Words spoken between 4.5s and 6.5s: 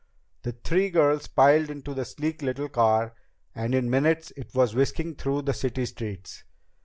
was whisking through the city streets.